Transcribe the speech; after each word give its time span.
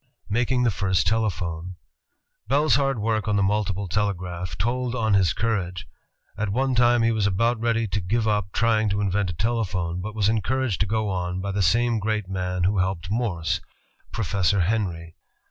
Making 0.31 0.63
the 0.63 0.71
First 0.71 1.05
Telephone 1.05 1.75
Bell's 2.47 2.73
hard 2.73 2.97
work 2.97 3.27
on 3.27 3.35
the 3.35 3.43
multiple 3.43 3.87
telegraph 3.87 4.57
told 4.57 4.95
on 4.95 5.13
his 5.13 5.31
courage. 5.31 5.87
At 6.35 6.49
one 6.49 6.73
time 6.73 7.03
he 7.03 7.11
was 7.11 7.27
about 7.27 7.59
ready 7.59 7.87
to 7.89 8.01
give 8.01 8.27
up 8.27 8.51
trying 8.51 8.89
to 8.89 8.99
invent 9.01 9.29
a 9.29 9.33
telephone, 9.33 10.01
but 10.01 10.15
was 10.15 10.27
encouraged 10.27 10.79
to 10.79 10.87
go 10.87 11.09
on 11.09 11.39
by 11.39 11.51
the 11.51 11.61
same 11.61 11.99
great 11.99 12.27
man 12.27 12.63
who 12.63 12.79
helped 12.79 13.11
Morse, 13.11 13.61
Professor 14.11 14.61
Henry. 14.61 15.17